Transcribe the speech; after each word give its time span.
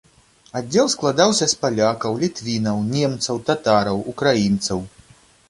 Аддзел 0.59 0.87
складаўся 0.93 1.45
з 1.51 1.55
палякаў, 1.65 2.17
літвінаў, 2.23 2.81
немцаў, 2.97 3.35
татараў, 3.51 4.03
украінцаў. 4.17 4.85